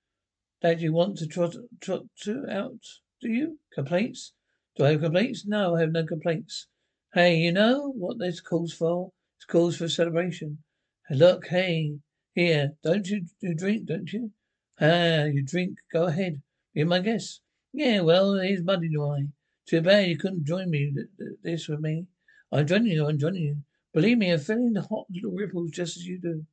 that 0.62 0.80
you 0.80 0.92
want 0.92 1.18
to 1.18 1.26
trot, 1.26 1.54
trot 1.80 2.04
to 2.22 2.46
out, 2.48 2.80
do 3.20 3.28
you? 3.28 3.58
Complaints? 3.72 4.32
Do 4.76 4.84
I 4.84 4.92
have 4.92 5.02
complaints? 5.02 5.44
No, 5.46 5.76
I 5.76 5.80
have 5.80 5.92
no 5.92 6.04
complaints. 6.06 6.68
Hey, 7.12 7.36
you 7.36 7.52
know 7.52 7.92
what 7.92 8.18
this 8.18 8.40
calls 8.40 8.72
for? 8.72 9.12
It's 9.36 9.44
calls 9.44 9.76
for 9.76 9.88
celebration. 9.88 10.58
Look, 11.10 11.48
hey, 11.48 11.98
here, 12.34 12.72
don't 12.82 13.06
you, 13.06 13.26
you 13.40 13.54
drink, 13.54 13.86
don't 13.86 14.10
you? 14.12 14.32
Ah, 14.80 15.24
you 15.24 15.44
drink. 15.44 15.76
Go 15.92 16.04
ahead. 16.04 16.40
Be 16.74 16.84
my 16.84 17.00
guest. 17.00 17.42
Yeah, 17.72 18.00
well, 18.00 18.34
here's 18.34 18.64
Muddy 18.64 18.88
Dry. 18.88 19.28
Too 19.68 19.82
bad 19.82 20.08
you 20.08 20.16
couldn't 20.16 20.46
join 20.46 20.70
me 20.70 20.92
this 21.42 21.68
with 21.68 21.80
me. 21.80 22.06
I'm 22.50 22.66
joining 22.66 22.92
you, 22.92 23.06
I'm 23.06 23.18
joining 23.18 23.42
you. 23.42 23.56
Believe 23.92 24.18
me, 24.18 24.32
I'm 24.32 24.40
feeling 24.40 24.72
the 24.72 24.82
hot 24.82 25.06
little 25.10 25.32
ripples 25.32 25.70
just 25.70 25.96
as 25.96 26.06
you 26.06 26.18
do. 26.18 26.44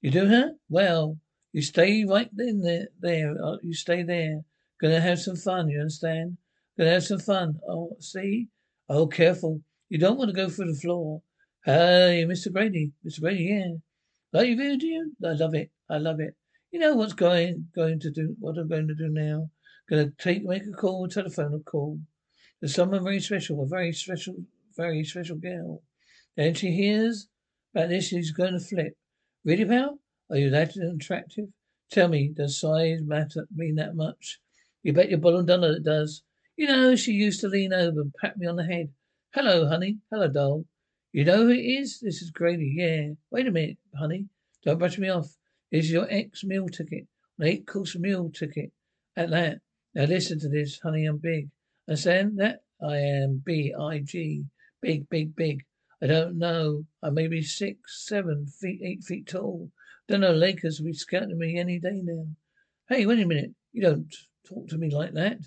You 0.00 0.10
do, 0.10 0.28
huh? 0.28 0.50
Well, 0.68 1.18
you 1.52 1.62
stay 1.62 2.04
right 2.04 2.30
in 2.38 2.60
there, 2.60 2.88
there. 3.00 3.34
Uh, 3.42 3.56
you 3.62 3.74
stay 3.74 4.02
there. 4.02 4.42
Gonna 4.80 5.00
have 5.00 5.20
some 5.20 5.36
fun, 5.36 5.68
you 5.68 5.80
understand? 5.80 6.38
Gonna 6.78 6.90
have 6.90 7.04
some 7.04 7.18
fun. 7.18 7.58
Oh, 7.68 7.96
see? 8.00 8.48
Oh, 8.88 9.06
careful. 9.06 9.60
You 9.88 9.98
don't 9.98 10.18
want 10.18 10.30
to 10.30 10.36
go 10.36 10.48
through 10.48 10.72
the 10.72 10.80
floor. 10.80 11.22
Hey, 11.64 12.24
Mr. 12.28 12.52
Grady. 12.52 12.92
Mr. 13.06 13.20
Grady, 13.20 13.44
yeah. 13.44 13.74
Like 14.32 14.48
you 14.48 14.78
do 14.78 14.86
you? 14.86 15.12
I 15.24 15.32
love 15.32 15.54
it. 15.54 15.70
I 15.90 15.98
love 15.98 16.20
it. 16.20 16.34
You 16.70 16.80
know 16.80 16.94
what's 16.94 17.14
going 17.14 17.68
going 17.74 18.00
to 18.00 18.10
do 18.10 18.36
what 18.38 18.58
I'm 18.58 18.68
going 18.68 18.88
to 18.88 18.94
do 18.94 19.08
now? 19.08 19.50
Gonna 19.88 20.10
take 20.18 20.44
make 20.44 20.66
a 20.66 20.72
call, 20.72 21.08
telephone 21.08 21.54
a 21.54 21.60
call. 21.60 21.98
There's 22.60 22.74
someone 22.74 23.04
very 23.04 23.20
special, 23.20 23.62
a 23.62 23.66
very 23.66 23.92
special 23.92 24.36
very 24.78 25.04
special 25.04 25.36
girl. 25.36 25.82
Then 26.36 26.54
she 26.54 26.70
hears 26.70 27.28
about 27.74 27.88
this, 27.88 28.06
she's 28.06 28.30
going 28.30 28.52
to 28.52 28.60
flip. 28.60 28.96
Really, 29.44 29.64
pal? 29.64 29.98
Are 30.30 30.36
you 30.36 30.50
that 30.50 30.76
attractive? 30.76 31.48
Tell 31.90 32.08
me, 32.08 32.28
does 32.28 32.60
size 32.60 33.00
matter 33.02 33.48
mean 33.54 33.76
that 33.76 33.96
much? 33.96 34.40
You 34.82 34.92
bet 34.92 35.08
your 35.08 35.18
bottom 35.18 35.46
dollar 35.46 35.72
it 35.76 35.84
does. 35.84 36.22
You 36.56 36.66
know, 36.66 36.96
she 36.96 37.12
used 37.12 37.40
to 37.40 37.48
lean 37.48 37.72
over 37.72 38.02
and 38.02 38.12
pat 38.20 38.36
me 38.36 38.46
on 38.46 38.56
the 38.56 38.64
head. 38.64 38.90
Hello, 39.32 39.66
honey. 39.66 39.98
Hello, 40.10 40.28
doll. 40.28 40.66
You 41.12 41.24
know 41.24 41.44
who 41.44 41.50
it 41.50 41.62
is? 41.62 42.00
This 42.00 42.20
is 42.20 42.30
Grady. 42.30 42.74
Yeah. 42.76 43.14
Wait 43.30 43.46
a 43.46 43.50
minute, 43.50 43.78
honey. 43.98 44.26
Don't 44.64 44.78
brush 44.78 44.98
me 44.98 45.08
off. 45.08 45.34
This 45.72 45.86
is 45.86 45.92
your 45.92 46.06
ex 46.10 46.44
meal 46.44 46.68
ticket. 46.68 47.06
An 47.38 47.46
eight 47.46 47.66
course 47.66 47.96
meal 47.96 48.30
ticket. 48.30 48.70
At 49.16 49.30
that. 49.30 49.60
Now 49.94 50.04
listen 50.04 50.38
to 50.40 50.48
this, 50.50 50.78
honey. 50.82 51.06
I'm 51.06 51.16
big. 51.16 51.48
I 51.88 51.92
Understand 51.92 52.38
that? 52.38 52.60
I 52.82 52.98
am 52.98 53.42
B 53.44 53.74
I 53.78 54.00
G. 54.00 54.44
Big, 54.82 55.08
big, 55.08 55.34
big. 55.34 55.64
I 56.02 56.06
don't 56.06 56.36
know. 56.36 56.84
I 57.02 57.10
may 57.10 57.28
be 57.28 57.42
six, 57.42 58.06
seven 58.06 58.46
feet, 58.46 58.80
eight 58.84 59.02
feet 59.04 59.26
tall. 59.26 59.70
Don't 60.08 60.20
know, 60.20 60.32
Lakers 60.32 60.80
will 60.80 60.86
be 60.86 60.94
scouting 60.94 61.38
me 61.38 61.58
any 61.58 61.78
day 61.78 62.00
now. 62.02 62.26
Hey, 62.88 63.04
wait 63.04 63.20
a 63.20 63.26
minute. 63.26 63.52
You 63.72 63.82
don't 63.82 64.14
talk 64.48 64.68
to 64.68 64.78
me 64.78 64.90
like 64.90 65.12
that. 65.12 65.38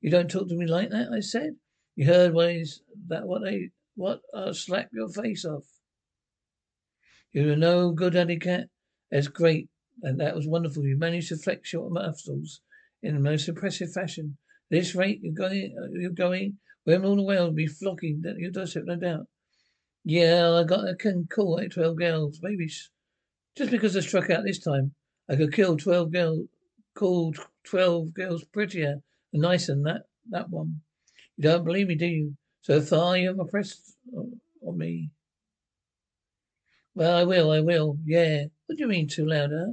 You 0.00 0.10
don't 0.10 0.30
talk 0.30 0.48
to 0.48 0.54
me 0.54 0.66
like 0.66 0.90
that, 0.90 1.08
I 1.12 1.18
said. 1.18 1.56
You 1.96 2.06
heard 2.06 2.32
what 2.32 2.50
is 2.50 2.82
that 3.08 3.26
what 3.26 3.42
they 3.42 3.70
what 3.96 4.20
I'll 4.32 4.54
slap 4.54 4.90
your 4.92 5.08
face 5.08 5.44
off. 5.44 5.64
You're 7.32 7.56
no 7.56 7.90
good, 7.90 8.14
Alley 8.14 8.38
Cat. 8.38 8.68
That's 9.10 9.28
great. 9.28 9.68
And 10.02 10.20
that 10.20 10.36
was 10.36 10.46
wonderful. 10.46 10.84
You 10.84 10.96
managed 10.96 11.28
to 11.30 11.36
flex 11.36 11.72
your 11.72 11.90
muscles 11.90 12.60
in 13.02 13.14
the 13.14 13.20
most 13.20 13.48
impressive 13.48 13.92
fashion. 13.92 14.36
At 14.70 14.78
this 14.78 14.94
rate, 14.94 15.20
you're 15.22 15.34
going, 15.34 15.74
you're 15.92 16.10
going, 16.10 16.58
women 16.86 17.08
all 17.08 17.16
the 17.16 17.22
world 17.22 17.48
will 17.48 17.54
be 17.54 17.66
flocking 17.66 18.20
that 18.22 18.36
you 18.36 18.42
your 18.42 18.50
doorstep, 18.52 18.84
no 18.86 18.96
doubt. 18.96 19.26
Yeah, 20.04 20.52
I 20.52 20.64
got 20.64 20.88
a 20.88 20.94
can 20.94 21.26
call 21.32 21.58
at 21.60 21.72
twelve 21.72 21.96
girls, 21.96 22.38
maybe 22.42 22.68
just 23.56 23.70
because 23.70 23.96
I 23.96 24.00
struck 24.00 24.30
out 24.30 24.44
this 24.44 24.58
time, 24.58 24.94
I 25.28 25.36
could 25.36 25.52
kill 25.52 25.76
twelve 25.76 26.12
girls, 26.12 26.46
called 26.94 27.38
twelve 27.64 28.12
girls 28.14 28.44
prettier 28.44 29.00
and 29.32 29.42
nicer 29.42 29.74
than 29.74 29.84
that, 29.84 30.02
that 30.30 30.50
one. 30.50 30.80
You 31.36 31.44
don't 31.44 31.64
believe 31.64 31.88
me, 31.88 31.94
do 31.94 32.06
you? 32.06 32.36
So 32.62 32.80
far 32.80 33.16
you're 33.16 33.32
impressed 33.32 33.96
on 34.14 34.78
me. 34.78 35.10
Well, 36.94 37.16
I 37.16 37.24
will, 37.24 37.50
I 37.50 37.60
will. 37.60 37.98
Yeah. 38.04 38.44
What 38.66 38.78
do 38.78 38.84
you 38.84 38.88
mean 38.88 39.08
too 39.08 39.26
loud, 39.26 39.50
huh? 39.52 39.72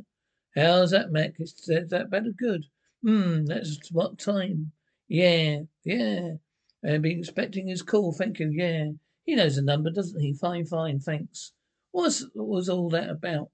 How's 0.55 0.91
that, 0.91 1.11
Mac? 1.11 1.35
Is 1.39 1.53
that 1.67 2.09
better? 2.09 2.31
Good. 2.37 2.65
Hmm, 3.03 3.45
that's 3.45 3.91
what 3.91 4.19
time? 4.19 4.71
Yeah, 5.07 5.59
yeah. 5.83 6.31
I've 6.83 7.01
been 7.01 7.19
expecting 7.19 7.67
his 7.67 7.83
call, 7.83 8.11
thank 8.11 8.39
you, 8.39 8.49
yeah. 8.51 8.85
He 9.23 9.35
knows 9.35 9.55
the 9.55 9.61
number, 9.61 9.91
doesn't 9.91 10.19
he? 10.19 10.33
Fine, 10.33 10.65
fine, 10.65 10.99
thanks. 10.99 11.53
What 11.91 12.11
was 12.33 12.69
all 12.69 12.89
that 12.89 13.09
about? 13.09 13.49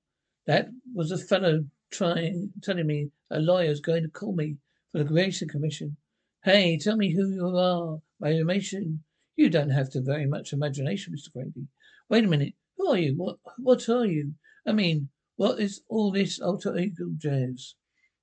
That 0.48 0.70
was 0.96 1.12
a 1.12 1.18
fellow 1.18 1.66
trying, 1.92 2.54
telling 2.63 2.88
me 2.88 3.12
a 3.30 3.38
lawyer's 3.38 3.82
going 3.82 4.04
to 4.04 4.10
call 4.10 4.34
me 4.34 4.56
for 4.94 5.00
the 5.00 5.06
Creation 5.06 5.50
Commission. 5.50 5.98
Hey, 6.42 6.77
tell 6.77 6.96
me 6.96 7.13
who 7.13 7.30
you 7.30 7.48
are. 7.48 8.01
My 8.22 8.30
information. 8.30 9.04
You 9.36 9.50
don't 9.50 9.72
have 9.72 9.89
to 9.92 10.01
very 10.01 10.25
much 10.25 10.54
imagination, 10.54 11.13
Mr. 11.13 11.34
Grady. 11.34 11.68
Wait 12.08 12.24
a 12.24 12.27
minute. 12.27 12.54
Who 12.77 12.88
are 12.88 12.98
you? 12.98 13.13
What 13.18 13.39
what 13.58 13.89
are 13.89 14.06
you? 14.06 14.36
I 14.66 14.72
mean, 14.72 15.10
what 15.36 15.60
is 15.60 15.82
all 15.89 16.13
this 16.13 16.39
alter 16.39 16.77
ego 16.77 17.12
jazz? 17.18 17.75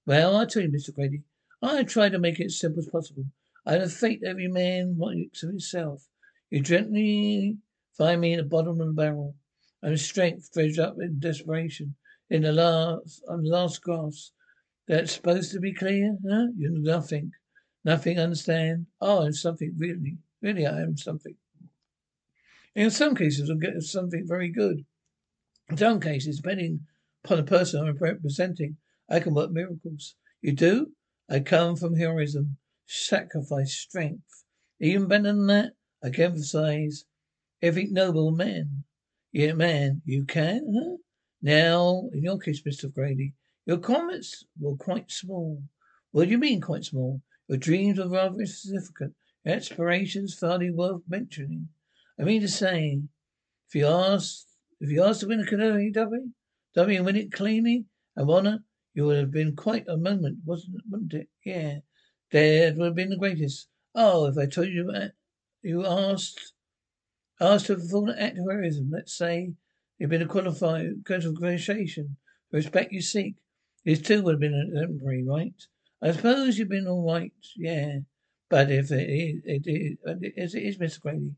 Well, 0.07 0.35
I 0.35 0.47
tell 0.47 0.62
you, 0.62 0.71
Mr. 0.71 0.95
Grady, 0.95 1.25
I 1.61 1.83
try 1.83 2.09
to 2.09 2.19
make 2.19 2.40
it 2.40 2.47
as 2.47 2.59
simple 2.59 2.81
as 2.81 2.88
possible. 2.88 3.26
I 3.66 3.73
have 3.75 3.83
a 3.83 3.88
fate 3.90 4.23
every 4.25 4.49
man 4.49 4.97
wants 4.97 5.43
of 5.43 5.50
himself. 5.50 6.09
You 6.49 6.62
gently 6.62 7.59
find 7.99 8.23
me 8.23 8.33
in 8.33 8.38
the 8.38 8.45
bottom 8.45 8.81
of 8.81 8.87
the 8.87 8.95
barrel. 8.95 9.37
I'm 9.83 9.99
strength 9.99 10.50
dredged 10.54 10.78
up 10.78 10.97
in 10.99 11.19
desperation. 11.19 11.97
In 12.31 12.43
the 12.43 12.52
last 12.52 13.23
on 13.28 13.43
the 13.43 13.50
last 13.50 13.83
grass. 13.83 14.33
That's 14.87 15.12
supposed 15.12 15.52
to 15.52 15.61
be 15.61 15.73
clear, 15.73 16.19
huh? 16.28 16.49
You're 16.57 16.71
nothing. 16.71 17.33
Nothing, 17.85 18.19
understand? 18.19 18.87
Oh, 19.00 19.25
I'm 19.25 19.33
something, 19.33 19.75
really. 19.78 20.19
Really, 20.43 20.66
I 20.66 20.83
am 20.83 20.97
something. 20.97 21.37
In 22.75 22.90
some 22.90 23.14
cases, 23.14 23.49
I'll 23.49 23.57
get 23.57 23.81
something 23.83 24.26
very 24.26 24.50
good. 24.50 24.85
In 25.71 25.78
some 25.78 26.00
cases, 26.00 26.37
depending 26.37 26.87
upon 27.25 27.38
the 27.38 27.45
person 27.45 27.87
I'm 27.87 27.97
representing, 27.97 28.76
I 29.09 29.21
can 29.21 29.33
work 29.33 29.52
miracles. 29.52 30.16
You 30.43 30.52
do? 30.52 30.93
I 31.31 31.40
come 31.40 31.76
from 31.76 31.97
heroism, 31.97 32.59
sacrifice, 32.87 33.75
strength. 33.75 34.45
Even 34.81 35.09
better 35.09 35.25
than 35.25 35.47
that, 35.47 35.73
I 36.02 36.11
can 36.11 36.25
emphasize 36.25 37.04
every 37.62 37.87
noble 37.87 38.31
man. 38.31 38.85
Yeah, 39.33 39.54
man, 39.54 40.02
you 40.04 40.25
can, 40.25 40.75
huh? 40.75 40.97
Now, 41.45 42.09
in 42.15 42.23
your 42.23 42.39
case, 42.39 42.63
Mr. 42.63 42.91
Grady, 42.91 43.35
your 43.67 43.77
comments 43.77 44.47
were 44.59 44.77
quite 44.77 45.11
small. 45.11 45.63
What 46.11 46.25
do 46.25 46.31
you 46.31 46.39
mean, 46.39 46.63
quite 46.63 46.85
small? 46.85 47.21
Your 47.49 47.59
dreams 47.59 47.99
were 47.99 48.09
rather 48.09 48.41
insignificant. 48.41 49.15
Your 49.45 49.57
aspirations 49.57 50.41
hardly 50.41 50.71
worth 50.71 51.03
mentioning. 51.07 51.69
I 52.19 52.23
mean 52.23 52.41
to 52.41 52.49
say, 52.49 53.03
if 53.69 53.75
you 53.75 53.87
asked, 53.87 54.57
if 54.81 54.91
you 54.91 55.05
asked 55.05 55.21
to 55.21 55.27
win 55.27 55.41
a 55.41 55.45
Canadian 55.45 55.93
W, 55.93 56.31
W 56.77 56.97
and 56.97 57.05
win 57.05 57.17
it 57.17 57.31
cleanly 57.31 57.85
and 58.17 58.31
honour, 58.31 58.65
you 58.95 59.05
would 59.05 59.19
have 59.19 59.31
been 59.31 59.55
quite 59.55 59.87
a 59.87 59.99
moment, 59.99 60.39
wasn't 60.47 60.77
wouldn't 60.89 61.13
it? 61.13 61.29
Yeah. 61.45 61.81
That 62.33 62.77
would 62.79 62.87
have 62.87 62.95
been 62.95 63.11
the 63.11 63.19
greatest. 63.19 63.69
Oh, 63.95 64.25
if 64.29 64.39
I 64.39 64.47
told 64.47 64.69
you 64.69 64.91
that 64.93 65.13
you 65.61 65.85
asked 65.85 66.55
asked 67.39 67.67
to 67.67 67.75
perform 67.75 68.09
an 68.09 68.19
act 68.19 68.39
of 68.39 68.47
heroism, 68.49 68.91
let's 68.91 69.15
say 69.15 69.53
you've 69.99 70.11
been 70.11 70.23
a 70.23 70.27
qualified 70.27 71.05
qualification, 71.07 72.17
the 72.51 72.57
respect 72.57 72.93
you 72.93 73.03
seek. 73.03 73.37
This 73.85 74.01
too 74.01 74.23
would 74.23 74.35
have 74.35 74.41
been 74.41 74.55
an 74.55 74.73
exemplary, 74.73 75.25
right? 75.25 75.55
I 76.03 76.13
suppose 76.13 76.59
you've 76.59 76.69
been 76.69 76.87
all 76.87 77.11
right, 77.11 77.33
yeah. 77.57 77.99
But 78.49 78.71
if 78.71 78.91
it 78.91 79.09
is, 79.09 79.43
it 79.45 79.63
is, 79.67 79.97
as 80.37 80.55
it 80.55 80.63
is, 80.63 80.79
Mr. 80.79 81.01
Grady. 81.01 81.35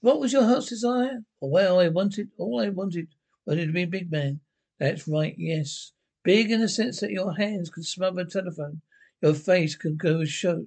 What 0.00 0.20
was 0.20 0.32
your 0.32 0.44
heart's 0.44 0.68
desire? 0.68 1.20
Well, 1.40 1.80
I 1.80 1.88
wanted, 1.88 2.28
all 2.38 2.60
I 2.60 2.70
wanted, 2.70 3.08
wanted 3.46 3.66
to 3.66 3.72
be 3.72 3.82
a 3.82 3.86
big 3.86 4.10
man. 4.10 4.40
That's 4.78 5.06
right, 5.06 5.34
yes. 5.36 5.92
Big 6.22 6.50
in 6.50 6.60
the 6.60 6.68
sense 6.68 7.00
that 7.00 7.10
your 7.10 7.34
hands 7.36 7.70
could 7.70 7.84
smother 7.84 8.22
a 8.22 8.26
telephone. 8.26 8.80
Your 9.20 9.34
face 9.34 9.76
could 9.76 9.98
go 9.98 10.20
as 10.20 10.30
short 10.30 10.66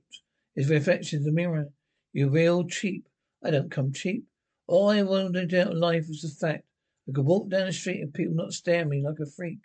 its 0.55 0.70
reflection 0.70 1.20
in 1.20 1.25
the 1.25 1.32
mirror. 1.32 1.70
You're 2.12 2.29
real 2.29 2.63
cheap. 2.65 3.08
I 3.43 3.50
don't 3.50 3.72
come 3.72 3.91
cheap. 3.91 4.25
All 4.67 4.89
I 4.89 5.01
wanted 5.01 5.53
out 5.53 5.72
of 5.72 5.77
life 5.77 6.08
was 6.08 6.22
the 6.22 6.29
fact 6.29 6.63
I 7.07 7.12
could 7.13 7.25
walk 7.25 7.50
down 7.50 7.67
the 7.67 7.74
street 7.74 8.01
and 8.01 8.13
people 8.13 8.36
not 8.36 8.53
stare 8.53 8.81
at 8.81 8.88
me 8.88 9.03
like 9.03 9.19
a 9.22 9.29
freak. 9.29 9.60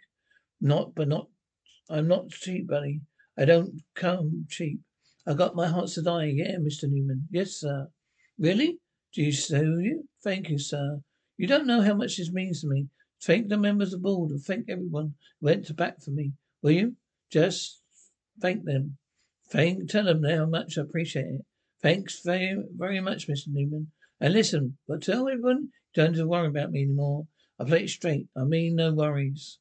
Not, 0.61 0.95
but 0.95 1.09
not. 1.09 1.29
I'm 1.89 2.09
not 2.09 2.31
cheap, 2.31 2.69
buddy. 2.69 3.01
I 3.39 3.45
don't 3.45 3.83
come 3.95 4.47
cheap. 4.49 4.81
I 5.27 5.35
got 5.35 5.55
my 5.55 5.69
heart's 5.69 5.95
desire. 5.95 6.27
Yeah, 6.27 6.57
Mr. 6.57 6.91
Newman. 6.91 7.29
Yes, 7.31 7.53
sir. 7.53 7.89
Really? 8.39 8.79
Do 9.15 9.23
you 9.23 9.33
so 9.33 9.61
you? 9.61 10.09
Thank 10.23 10.49
you, 10.49 10.59
sir. 10.59 11.01
You 11.37 11.47
don't 11.47 11.67
know 11.67 11.83
how 11.83 11.95
much 11.95 12.17
this 12.17 12.33
means 12.33 12.63
to 12.63 12.69
me. 12.69 12.89
Thank 13.23 13.49
the 13.49 13.57
members 13.57 13.93
of 13.93 14.01
the 14.01 14.09
board 14.09 14.31
and 14.31 14.43
thank 14.43 14.69
everyone 14.69 15.15
who 15.41 15.47
went 15.47 15.67
to 15.67 15.75
bat 15.75 16.03
for 16.03 16.11
me. 16.11 16.33
Will 16.63 16.73
you? 16.73 16.97
Just 17.31 17.81
thank 18.41 18.65
them. 18.65 18.99
Thank, 19.51 19.89
tell 19.89 20.05
them 20.05 20.25
how 20.25 20.47
much 20.47 20.77
I 20.77 20.83
appreciate 20.83 21.27
it. 21.27 21.45
Thanks 21.81 22.21
very, 22.25 22.63
very 22.77 23.01
much, 23.01 23.29
Mr. 23.29 23.49
Newman. 23.49 23.93
And 24.21 24.35
listen, 24.35 24.79
but 24.87 25.03
tell 25.03 25.29
everyone 25.29 25.69
don't 25.95 26.15
to 26.15 26.27
worry 26.27 26.49
about 26.49 26.71
me 26.71 26.83
anymore. 26.83 27.27
I 27.59 27.65
play 27.65 27.85
it 27.85 27.91
straight. 27.91 28.29
I 28.37 28.45
mean 28.45 28.77
no 28.77 28.93
worries. 28.93 29.59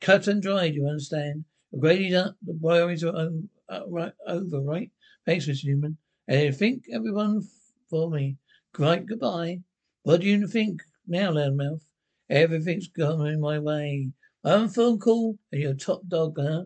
Cut 0.00 0.28
and 0.28 0.42
dried, 0.42 0.74
you 0.74 0.86
understand? 0.86 1.44
Grady's 1.78 2.14
up, 2.14 2.36
the 2.42 2.54
worries 2.54 3.04
are 3.04 3.16
over, 3.16 3.42
uh, 3.68 3.82
right, 3.88 4.12
over, 4.26 4.60
right? 4.60 4.90
Thanks, 5.24 5.46
Mr. 5.46 5.66
Newman. 5.66 5.98
And 6.26 6.48
I 6.48 6.50
think 6.50 6.84
everyone 6.92 7.42
for 7.88 8.10
me. 8.10 8.36
Right, 8.78 9.04
goodbye. 9.04 9.60
What 10.02 10.20
do 10.20 10.26
you 10.26 10.46
think 10.46 10.82
now, 11.06 11.32
Loudmouth? 11.32 11.82
Everything's 12.28 12.88
going 12.88 13.40
my 13.40 13.58
way. 13.58 14.12
One 14.42 14.68
phone 14.68 14.98
call 14.98 15.38
and 15.52 15.60
you're 15.60 15.74
top 15.74 16.02
dog, 16.08 16.38
huh? 16.40 16.64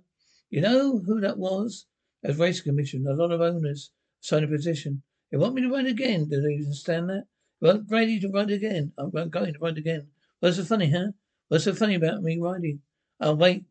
You 0.50 0.60
know 0.60 0.98
who 0.98 1.20
that 1.20 1.38
was? 1.38 1.86
As 2.22 2.38
race 2.38 2.60
commission, 2.60 3.06
a 3.06 3.14
lot 3.14 3.32
of 3.32 3.40
owners 3.40 3.90
signed 4.20 4.44
a 4.44 4.48
petition. 4.48 5.02
They 5.30 5.38
want 5.38 5.54
me 5.54 5.62
to 5.62 5.70
run 5.70 5.86
again. 5.86 6.28
Do 6.28 6.40
they 6.40 6.54
understand 6.54 7.10
that? 7.10 7.24
They 7.60 7.68
want 7.72 7.88
to 7.88 8.30
run 8.32 8.50
again. 8.50 8.92
I'm 8.96 9.10
going 9.10 9.30
to 9.30 9.58
run 9.60 9.76
again. 9.76 10.08
What's 10.44 10.58
so 10.58 10.64
funny, 10.64 10.90
huh? 10.90 11.12
What's 11.48 11.64
so 11.64 11.72
funny 11.72 11.94
about 11.94 12.20
me 12.20 12.38
riding? 12.38 12.80
I'll 13.18 13.34
wait. 13.34 13.64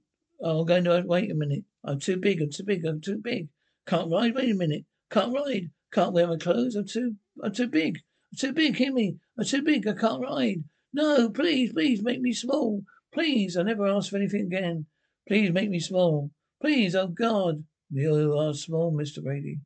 I'm 0.43 0.65
going 0.65 0.85
to 0.85 1.03
wait 1.05 1.29
a 1.29 1.35
minute. 1.35 1.65
I'm 1.83 1.99
too 1.99 2.17
big. 2.17 2.41
I'm 2.41 2.49
too 2.49 2.63
big. 2.63 2.83
I'm 2.83 2.99
too 2.99 3.19
big. 3.23 3.49
Can't 3.85 4.11
ride. 4.11 4.33
Wait 4.33 4.49
a 4.49 4.55
minute. 4.55 4.85
Can't 5.11 5.35
ride. 5.35 5.69
Can't 5.93 6.13
wear 6.13 6.25
my 6.25 6.37
clothes. 6.37 6.73
I'm 6.73 6.87
too. 6.87 7.13
I'm 7.43 7.53
too 7.53 7.67
big. 7.67 7.99
I'm 8.31 8.37
too 8.39 8.53
big. 8.53 8.75
Hear 8.75 8.91
me. 8.91 9.17
I'm 9.37 9.45
too 9.45 9.61
big. 9.61 9.87
I 9.87 9.93
can't 9.93 10.23
ride. 10.23 10.63
No, 10.91 11.29
please, 11.29 11.73
please 11.73 12.01
make 12.01 12.21
me 12.21 12.33
small. 12.33 12.81
Please. 13.13 13.55
I 13.55 13.61
never 13.61 13.85
ask 13.85 14.09
for 14.09 14.17
anything 14.17 14.47
again. 14.47 14.87
Please 15.27 15.51
make 15.51 15.69
me 15.69 15.79
small. 15.79 16.31
Please. 16.59 16.95
Oh 16.95 17.05
God. 17.05 17.65
You 17.91 18.35
are 18.35 18.55
small, 18.55 18.91
Mr. 18.91 19.23
Grady. 19.23 19.59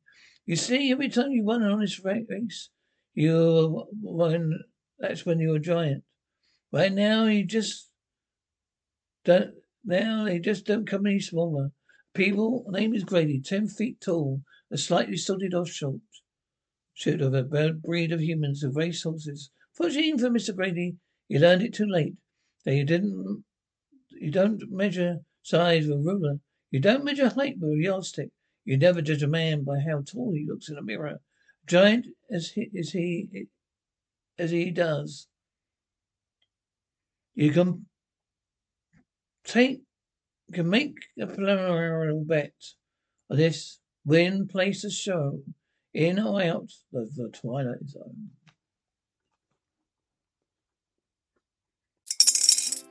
You 0.44 0.56
see, 0.56 0.92
every 0.92 1.08
time 1.08 1.30
you 1.30 1.42
won 1.42 1.62
an 1.62 1.72
honest 1.72 2.04
race, 2.04 2.68
you 3.14 3.86
won. 4.02 4.60
That's 4.98 5.24
when 5.24 5.38
you're 5.38 5.56
a 5.56 5.58
giant. 5.58 6.04
Right 6.70 6.92
now, 6.92 7.24
you 7.24 7.44
just 7.44 7.90
don't. 9.24 9.54
Now 9.84 10.24
they 10.24 10.38
just 10.38 10.66
don't 10.66 10.86
come 10.86 11.06
any 11.06 11.20
smaller. 11.20 11.72
People, 12.14 12.66
name 12.68 12.94
is 12.94 13.04
Grady, 13.04 13.40
ten 13.40 13.68
feet 13.68 14.00
tall, 14.00 14.42
a 14.70 14.76
slightly 14.76 15.16
salted 15.16 15.54
off 15.54 15.70
short. 15.70 16.00
Shoot 16.92 17.22
of 17.22 17.32
a 17.32 17.44
breed 17.72 18.12
of 18.12 18.20
humans, 18.20 18.62
of 18.62 18.76
race 18.76 19.02
horses. 19.02 19.50
Fortunately 19.72 20.18
for 20.18 20.28
Mr. 20.28 20.54
Grady, 20.54 20.96
you 21.28 21.38
learned 21.38 21.62
it 21.62 21.72
too 21.72 21.86
late. 21.86 22.16
That 22.64 22.74
you 22.74 22.84
didn't, 22.84 23.44
you 24.20 24.30
don't 24.30 24.70
measure 24.70 25.20
size 25.42 25.86
with 25.86 25.98
a 25.98 26.02
ruler. 26.02 26.40
You 26.70 26.80
don't 26.80 27.04
measure 27.04 27.30
height 27.30 27.58
with 27.58 27.70
a 27.70 27.82
yardstick. 27.82 28.30
You 28.64 28.76
never 28.76 29.00
judge 29.00 29.22
a 29.22 29.28
man 29.28 29.64
by 29.64 29.78
how 29.78 30.02
tall 30.02 30.34
he 30.34 30.44
looks 30.46 30.68
in 30.68 30.76
a 30.76 30.82
mirror. 30.82 31.20
Giant 31.66 32.08
as 32.30 32.50
he, 32.50 32.70
as 32.78 32.90
he, 32.90 33.46
as 34.36 34.50
he 34.50 34.70
does. 34.70 35.28
You 37.38 37.52
can 37.52 37.86
take 39.44 39.82
can 40.52 40.68
make 40.68 40.96
a 41.20 41.26
preliminary 41.28 42.12
bet 42.26 42.50
on 43.30 43.36
this 43.36 43.78
win 44.04 44.48
place 44.48 44.82
a 44.82 44.90
show 44.90 45.38
in 45.94 46.18
or 46.18 46.42
out 46.42 46.72
of 46.92 47.14
the 47.14 47.30
Twilight 47.32 47.86
Zone. 47.86 48.30